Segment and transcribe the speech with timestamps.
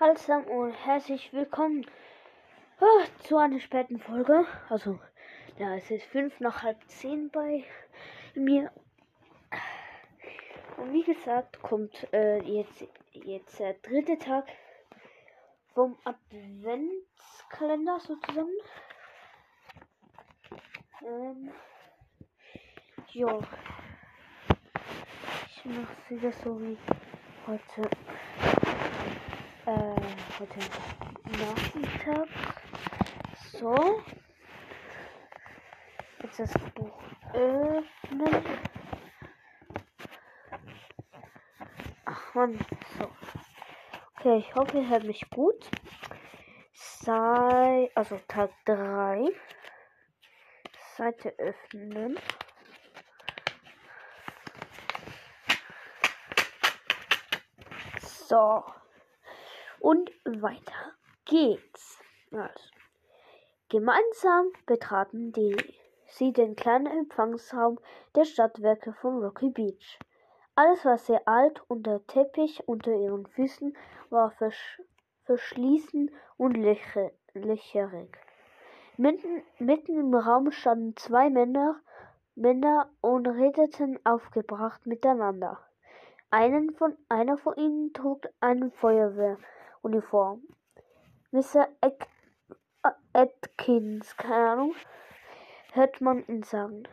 [0.00, 1.86] Hallo zusammen und herzlich willkommen
[2.80, 4.46] ah, zu einer späten Folge.
[4.70, 4.98] Also,
[5.58, 7.64] ja, es ist fünf nach halb zehn bei
[8.34, 8.72] mir.
[10.78, 14.46] Und wie gesagt, kommt äh, jetzt, jetzt der dritte Tag
[15.74, 18.48] vom Adventskalender sozusagen.
[21.04, 21.52] Ähm,
[23.12, 23.40] ja.
[25.48, 26.78] Ich mache es wieder so wie
[27.46, 27.90] heute
[29.72, 29.96] äh,
[30.38, 30.58] heute
[31.38, 32.28] Nachmittag.
[33.52, 34.02] So.
[36.22, 38.44] Jetzt das Buch öffnen.
[42.04, 42.58] Ach man,
[42.98, 43.10] so.
[44.18, 45.68] Okay, ich hoffe, ihr hört mich gut.
[46.72, 49.28] Sei, also Tag 3.
[50.96, 52.18] Seite öffnen.
[58.00, 58.64] So.
[59.82, 60.94] Und weiter
[61.24, 61.98] geht's.
[62.30, 62.70] Also.
[63.68, 65.56] Gemeinsam betraten die,
[66.06, 67.80] sie den kleinen Empfangsraum
[68.14, 69.98] der Stadtwerke von Rocky Beach.
[70.54, 73.76] Alles war sehr alt und der Teppich unter ihren Füßen
[74.08, 74.80] war versch
[75.24, 78.16] verschließen und löcherig.
[78.96, 81.80] Mitten, mitten im Raum standen zwei Männer,
[82.36, 85.58] Männer und redeten aufgebracht miteinander.
[86.30, 88.70] Einen von, einer von ihnen trug eine
[89.82, 90.42] Feuerwehruniform.
[91.32, 91.68] Mr.
[91.80, 91.90] Äh,
[93.12, 94.74] Atkins, keine Ahnung,
[95.72, 96.84] hört man ihn sagen.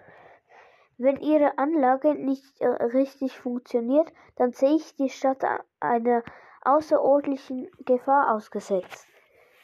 [0.98, 5.44] Wenn Ihre Anlage nicht äh, richtig funktioniert, dann sehe ich die Stadt
[5.80, 6.24] einer
[6.64, 9.08] außerordentlichen Gefahr ausgesetzt.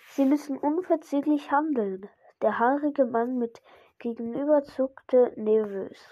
[0.10, 2.10] Sie müssen unverzüglich handeln.
[2.42, 3.62] Der haarige Mann mit
[4.00, 6.10] gegenüber zuckte nervös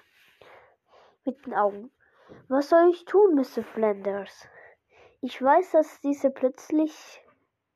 [1.26, 1.92] mit den Augen.
[2.50, 3.64] Was soll ich tun, Mr.
[3.64, 4.48] Flanders?
[5.26, 7.24] Ich weiß, dass diese plötzlich,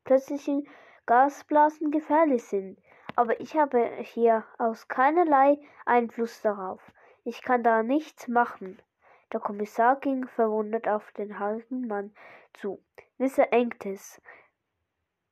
[0.04, 0.68] plötzlichen
[1.06, 2.78] Gasblasen gefährlich sind,
[3.16, 6.82] aber ich habe hier aus keinerlei Einfluss darauf.
[7.24, 8.78] Ich kann da nichts machen.
[9.32, 12.14] Der Kommissar ging verwundert auf den harten Mann
[12.52, 12.84] zu.
[13.16, 13.50] Mr.
[13.50, 14.20] Engtes,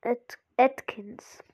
[0.01, 1.45] At Atkins.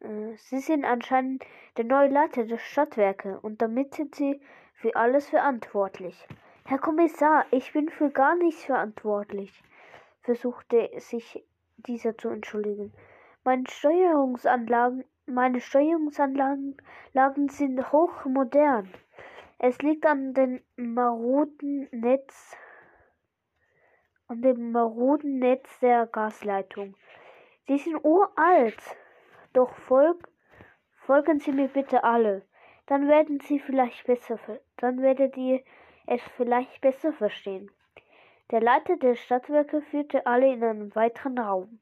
[0.00, 1.46] Äh, Sie sind anscheinend
[1.76, 4.40] der neue Leiter der Stadtwerke und damit sind Sie
[4.74, 6.26] für alles verantwortlich.
[6.66, 9.62] Herr Kommissar, ich bin für gar nichts verantwortlich,
[10.22, 11.44] versuchte sich
[11.76, 12.94] dieser zu entschuldigen.
[13.44, 16.78] Meine Steuerungsanlagen, meine Steuerungsanlagen
[17.50, 18.90] sind hochmodern.
[19.58, 22.56] Es liegt an dem maroden Netz,
[24.28, 26.94] an dem maroden Netz der Gasleitung.
[27.66, 28.80] Sie sind uralt.
[29.52, 30.30] Doch folg,
[30.94, 32.40] folgen Sie mir bitte alle.
[32.86, 34.38] Dann werden Sie vielleicht besser,
[34.78, 35.62] dann werdet ihr
[36.06, 37.70] es vielleicht besser verstehen.
[38.50, 41.80] Der Leiter der Stadtwerke führte alle in einen weiteren Raum.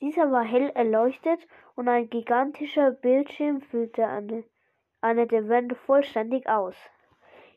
[0.00, 4.44] Dieser war hell erleuchtet und ein gigantischer Bildschirm füllte eine,
[5.00, 6.76] eine der Wände vollständig aus.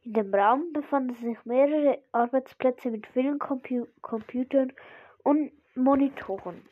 [0.03, 4.73] In dem Raum befanden sich mehrere Arbeitsplätze mit vielen Compu Computern
[5.23, 6.67] und Monitoren.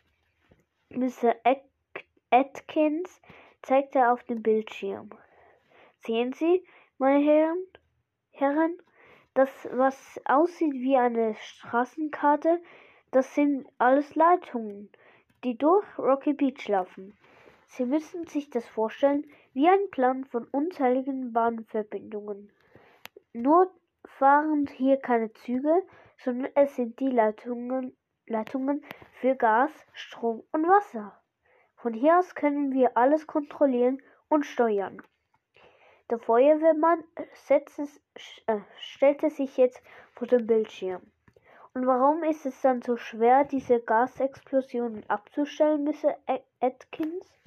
[0.89, 1.35] Mr.
[2.31, 3.21] Atkins
[3.61, 5.09] zeigte auf dem Bildschirm.
[5.97, 6.65] Sehen Sie,
[6.97, 7.57] meine Herren,
[8.31, 8.77] Herren,
[9.37, 12.59] das, was aussieht wie eine Straßenkarte,
[13.11, 14.89] das sind alles Leitungen,
[15.43, 17.15] die durch Rocky Beach laufen.
[17.67, 22.51] Sie müssen sich das vorstellen wie ein Plan von unzähligen Bahnverbindungen.
[23.33, 23.71] Nur
[24.05, 25.83] fahren hier keine Züge,
[26.17, 28.83] sondern es sind die Leitungen, Leitungen
[29.21, 31.21] für Gas, Strom und Wasser.
[31.75, 35.01] Von hier aus können wir alles kontrollieren und steuern.
[36.09, 37.83] Der Feuerwehrmann setzte,
[38.45, 39.81] äh, stellte sich jetzt
[40.13, 41.01] vor den Bildschirm.
[41.73, 46.17] Und warum ist es dann so schwer, diese Gasexplosionen abzustellen, Mr.
[46.61, 47.37] Atkins?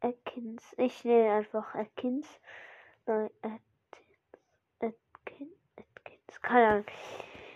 [0.00, 2.40] Atkins, ich nenne einfach Atkins.
[3.06, 4.38] Nein, Atkins,
[4.78, 6.86] Atkins, Atkins, keine Ahnung.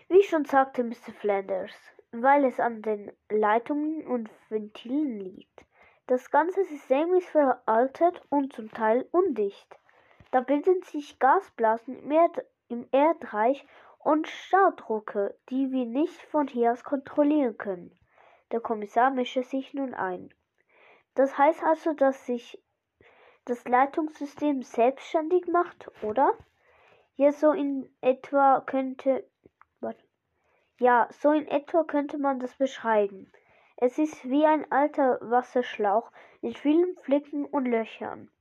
[0.09, 1.13] Wie schon sagte Mr.
[1.21, 1.73] Flanders,
[2.11, 5.65] weil es an den Leitungen und Ventilen liegt.
[6.09, 9.79] Das ganze System ist veraltet und zum Teil undicht.
[10.35, 13.65] Da bilden sich Gasblasen im, Erd im Erdreich
[14.01, 17.97] und Staudrucke, die wir nicht von hier aus kontrollieren können.
[18.51, 20.35] Der Kommissar mischte sich nun ein.
[21.15, 22.61] Das heißt also, dass sich
[23.45, 26.33] das Leitungssystem selbstständig macht, oder?
[27.15, 29.25] Ja, so in etwa könnte.
[30.81, 33.31] Ja, so in etwa könnte man das beschreiben.
[33.77, 36.11] Es ist wie ein alter Wasserschlauch
[36.41, 38.33] mit vielen Flicken und Löchern.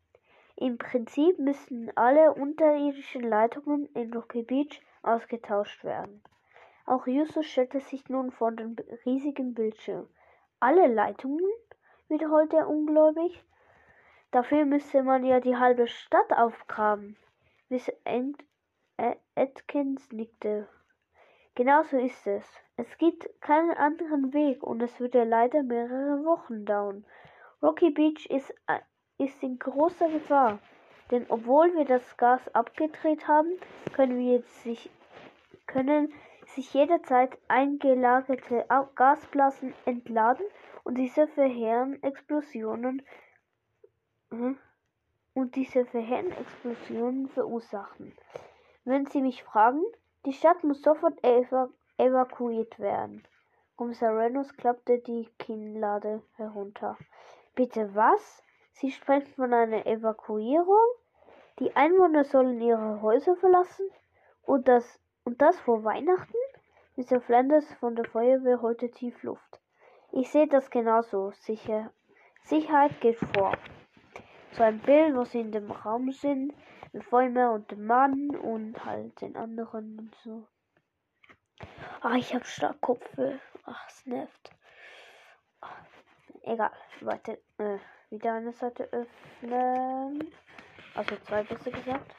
[0.55, 6.23] Im Prinzip müssten alle unterirdischen Leitungen in Rocky Beach ausgetauscht werden.
[6.85, 10.07] Auch Justus stellte sich nun vor den riesigen Bildschirm.
[10.59, 11.51] Alle Leitungen?
[12.07, 13.43] wiederholte er ungläubig.
[14.31, 17.17] Dafür müsste man ja die halbe Stadt aufgraben.
[17.69, 17.91] Miss
[19.35, 20.67] Atkins nickte.
[21.55, 22.45] Genau so ist es.
[22.77, 27.05] Es gibt keinen anderen Weg und es würde leider mehrere Wochen dauern.
[27.61, 28.79] Rocky Beach ist, äh,
[29.25, 30.59] ist in großer Gefahr,
[31.11, 33.49] denn obwohl wir das Gas abgedreht haben,
[33.93, 34.89] können wir sich,
[35.67, 36.13] können
[36.47, 38.65] sich jederzeit eingelagerte
[38.95, 40.45] Gasblasen entladen
[40.83, 43.01] und diese verheerenden Explosionen
[44.29, 44.57] hm,
[45.33, 48.15] und diese verheerenden Explosionen verursachen.
[48.85, 49.81] Wenn Sie mich fragen,
[50.25, 53.23] die Stadt muss sofort evakuiert evakuiert werden.
[53.75, 56.97] Kommissar Reynolds klappte die Kinnlade herunter.
[57.55, 58.43] Bitte was?
[58.73, 60.87] Sie sprechen von einer Evakuierung?
[61.59, 63.87] Die Einwohner sollen ihre Häuser verlassen?
[64.41, 66.33] Und das, und das vor Weihnachten?
[66.95, 67.21] Mr.
[67.21, 69.59] Flanders von der Feuerwehr holte tief Luft.
[70.11, 71.31] Ich sehe das genauso.
[71.31, 71.91] Sicher.
[72.43, 73.57] Sicherheit geht vor.
[74.51, 76.53] So ein Bild, wo sie in dem Raum sind,
[76.91, 80.47] mit Feuerwehr und dem Mann und halt den anderen und so.
[82.01, 83.37] Ah, ich habe stark Kopfweh.
[83.65, 84.51] Ach, es nervt.
[86.41, 86.71] Egal.
[87.01, 87.39] Warte.
[87.57, 87.79] Äh,
[88.13, 90.31] wieder eine Seite öffnen.
[90.93, 92.15] Also zwei besser gesagt.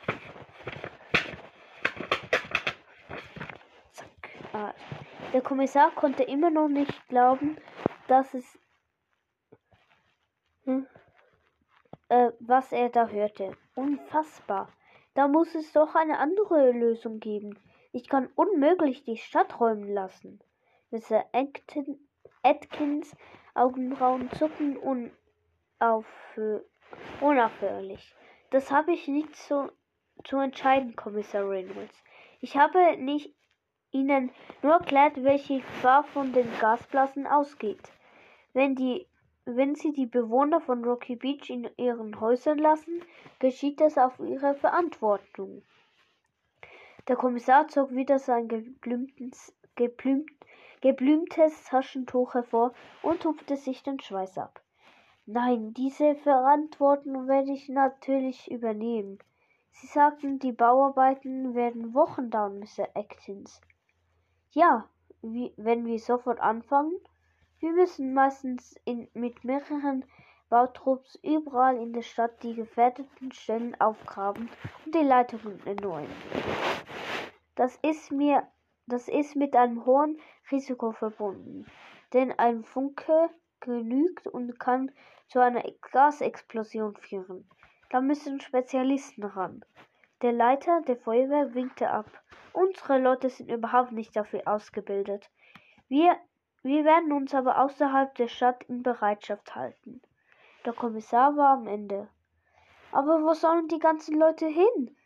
[3.93, 4.08] Zack.
[4.52, 4.75] Ah.
[5.32, 7.56] Der Kommissar konnte immer noch nicht glauben,
[8.08, 8.58] dass es.
[10.64, 10.87] Hm,
[12.08, 13.56] äh, was er da hörte.
[13.76, 14.69] Unfassbar.
[15.14, 17.56] Da muss es doch eine andere Lösung geben.
[17.93, 20.41] Ich kann unmöglich die Stadt räumen lassen.
[20.91, 21.25] Mr.
[22.43, 23.17] Atkins
[23.55, 25.12] Augenbrauen zucken unauf,
[27.20, 28.14] unaufhörlich.
[28.50, 29.70] Das habe ich nicht so
[30.25, 32.04] zu entscheiden, Kommissar Reynolds.
[32.40, 33.34] Ich habe nicht
[33.90, 34.31] Ihnen
[34.62, 37.82] nur erklärt, welche Gefahr von den Gasblasen ausgeht.
[38.52, 39.06] Wenn, die,
[39.44, 43.02] wenn Sie die Bewohner von Rocky Beach in ihren Häusern lassen,
[43.38, 45.62] geschieht das auf Ihre Verantwortung.
[47.06, 50.31] Der Kommissar zog wieder sein geblümtes, geblümt,
[50.81, 52.72] geblümtes Taschentuch hervor
[53.02, 54.60] und tupfte sich den Schweiß ab.
[55.26, 59.19] Nein, diese Verantwortung werde ich natürlich übernehmen.
[59.71, 62.88] Sie sagten, die Bauarbeiten werden Wochen dauern, Mr.
[62.94, 63.62] Atkins.
[64.50, 64.88] Ja,
[65.23, 66.93] wie, wenn wir sofort anfangen.
[67.59, 70.05] Wir müssen meistens in, mit mehreren
[70.50, 74.50] Bautrupps überall in der Stadt die gefährdeten Stellen aufgraben
[74.85, 76.12] und die Leitungen erneuern.
[77.55, 78.47] Das ist mir,
[78.87, 80.20] das ist mit einem hohen
[80.53, 81.65] Risiko verbunden,
[82.12, 83.31] denn ein Funke
[83.61, 84.91] genügt und kann
[85.29, 85.62] zu einer
[85.93, 87.49] Gasexplosion führen.
[87.91, 89.65] Da müssen Spezialisten ran.
[90.23, 92.06] Der Leiter der Feuerwehr winkte ab.
[92.53, 95.31] Unsere Leute sind überhaupt nicht dafür ausgebildet.
[95.89, 96.17] Wir,
[96.62, 100.01] wir werden uns aber außerhalb der Stadt in Bereitschaft halten.
[100.65, 102.09] Der Kommissar war am Ende.
[102.91, 104.96] Aber wo sollen die ganzen Leute hin?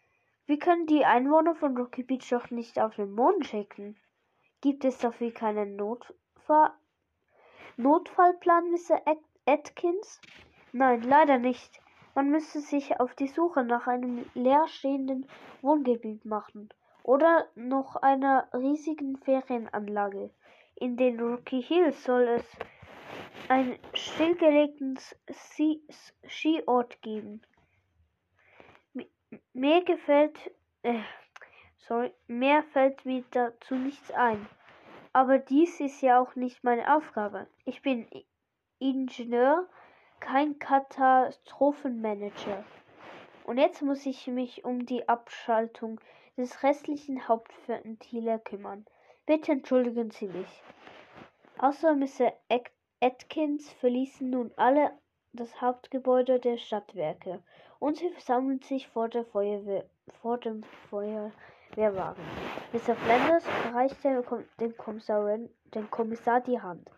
[0.47, 3.97] Wir können die Einwohner von Rocky Beach doch nicht auf den Mond schicken.
[4.61, 6.71] Gibt es dafür keinen Notfall
[7.81, 9.01] Notfallplan, Mr.
[9.47, 10.21] Atkins?
[10.73, 11.81] Nein, leider nicht.
[12.17, 15.29] Man müsste sich auf die Suche nach einem leerstehenden
[15.63, 16.71] Wohngebiet machen
[17.05, 20.31] oder noch einer riesigen Ferienanlage.
[20.75, 22.45] In den Rocky Hills soll es
[23.49, 24.99] einen stillgelegten
[26.27, 27.43] Skiort geben.
[29.53, 30.37] Mir gefällt,
[30.83, 30.99] äh,
[31.77, 34.49] sorry, mehr fällt mir dazu nichts ein.
[35.19, 37.49] Aber dies ist ja auch nicht meine Aufgabe.
[37.65, 38.07] Ich bin
[38.79, 39.67] Ingenieur,
[40.21, 42.63] kein Katastrophenmanager.
[43.43, 46.01] Und jetzt muss ich mich um die Abschaltung
[46.37, 48.87] des restlichen Hauptventiler kümmern.
[49.27, 50.63] Bitte entschuldigen Sie mich.
[51.59, 52.33] Außer Mr.
[53.01, 54.93] Atkins verließen nun alle
[55.33, 57.43] das Hauptgebäude der Stadtwerke
[57.81, 59.85] und sie versammeln sich vor, Feuerwehr,
[60.23, 60.63] vor dem
[61.75, 62.25] Feuerwehrwagen.
[62.73, 62.95] Mr.
[62.95, 64.23] Flanders reichte
[64.61, 65.39] dem Kommissar,
[65.75, 66.91] dem Kommissar die Hand.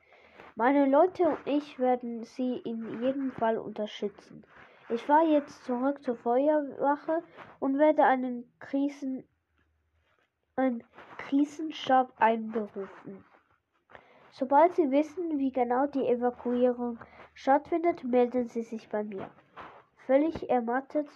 [0.56, 4.44] Meine Leute und ich werden Sie in jedem Fall unterstützen.
[4.88, 7.22] Ich fahre jetzt zurück zur Feuerwache
[7.60, 9.24] und werde einen Krisen,
[10.56, 10.82] einen
[11.16, 13.24] Krisenstab einberufen.
[14.32, 16.98] Sobald Sie wissen, wie genau die Evakuierung
[17.34, 19.30] stattfindet, melden Sie sich bei mir.
[20.06, 21.08] Völlig ermattet,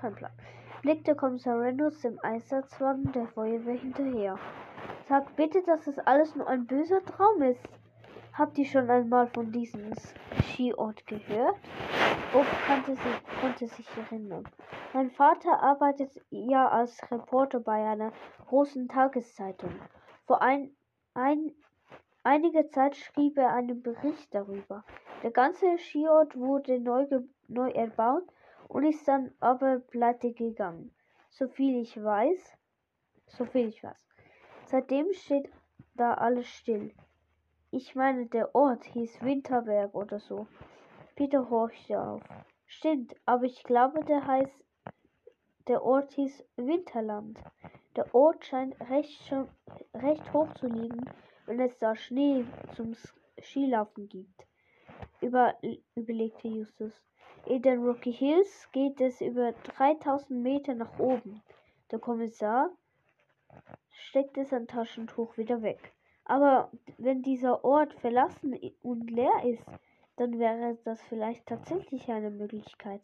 [0.00, 0.32] kein Plan,
[0.82, 4.38] blickte Kommissar Reynolds dem Einsatzwagen der Feuerwehr hinterher.
[5.08, 7.62] Sag bitte, dass das alles nur ein böser Traum ist.
[8.32, 9.92] Habt ihr schon einmal von diesem
[10.42, 11.56] Skiort gehört?
[12.32, 14.44] Bob kannte sich, konnte sich erinnern.
[14.92, 18.12] Mein Vater arbeitet ja als Reporter bei einer
[18.48, 19.70] großen Tageszeitung.
[20.26, 20.76] Vor ein,
[21.14, 21.52] ein,
[22.24, 24.84] einiger Zeit schrieb er einen Bericht darüber.
[25.22, 27.06] Der ganze Skiort wurde neu,
[27.48, 28.24] neu erbaut
[28.68, 30.94] und ist dann aber pleite gegangen.
[31.30, 32.56] So viel ich weiß,
[33.26, 34.06] so viel ich weiß.
[34.66, 35.50] Seitdem steht
[35.94, 36.92] da alles still.
[37.70, 40.46] Ich meine, der Ort hieß Winterberg oder so.
[41.14, 42.22] Peter horchte auf.
[42.66, 44.64] Stimmt, aber ich glaube, der heißt,
[45.68, 47.38] der Ort hieß Winterland.
[47.96, 49.48] Der Ort scheint recht, schon,
[49.94, 51.10] recht hoch zu liegen,
[51.46, 52.44] wenn es da Schnee
[52.74, 52.94] zum
[53.40, 54.46] Skilaufen gibt.
[55.20, 55.56] Über,
[55.94, 56.92] überlegte Justus.
[57.46, 61.42] In den Rocky Hills geht es über 3000 Meter nach oben.
[61.92, 62.70] Der Kommissar
[63.92, 65.92] steckte sein Taschentuch wieder weg.
[66.24, 69.64] Aber wenn dieser Ort verlassen und leer ist,
[70.16, 73.00] dann wäre das vielleicht tatsächlich eine Möglichkeit.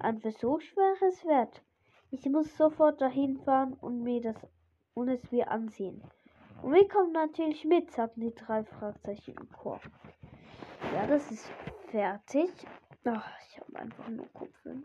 [0.00, 1.62] Ein Versuch wäre es wert.
[2.10, 4.36] Ich muss sofort dahin fahren und mir das
[4.94, 6.02] und es mir ansehen.
[6.60, 9.80] Und wir kommen natürlich mit, sagten die drei Fragezeichen im Chor.
[10.92, 11.48] Ja, das ist
[11.90, 12.50] fertig.
[13.04, 14.76] Ach, ich habe einfach nur Kopfhörer.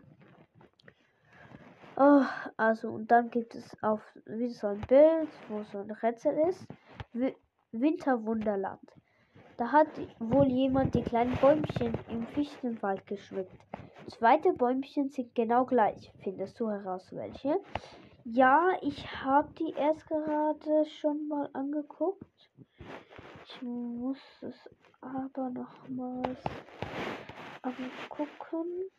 [1.98, 2.24] Oh,
[2.56, 6.66] also, und dann gibt es auf wie so ein Bild, wo so ein Rätsel ist.
[7.72, 8.92] Winterwunderland.
[9.56, 13.52] Da hat wohl jemand die kleinen Bäumchen im Fichtenwald geschmückt.
[14.08, 16.12] Zweite Bäumchen sind genau gleich.
[16.22, 17.58] Findest du heraus, welche?
[18.24, 22.50] Ja, ich habe die erst gerade schon mal angeguckt.
[23.46, 24.68] Ich muss es
[25.00, 26.38] aber nochmals
[27.66, 28.90] angucken.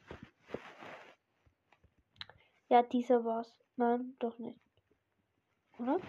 [2.69, 3.55] Ja, dieser war's.
[3.77, 4.59] Nein, doch nicht.
[5.79, 5.99] Oder?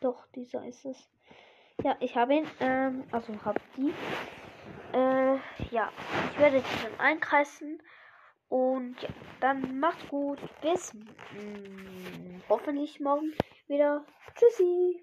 [0.00, 1.08] Doch, dieser ist es.
[1.82, 3.92] Ja, ich habe ihn, ähm, also habe die.
[4.92, 5.38] Äh,
[5.70, 5.92] ja,
[6.32, 7.82] ich werde die dann einkreisen.
[8.48, 9.08] Und ja,
[9.40, 10.38] dann macht's gut.
[10.60, 11.02] Bis mh,
[11.40, 13.32] mm, hoffentlich morgen
[13.66, 14.04] wieder.
[14.34, 15.02] Tschüssi.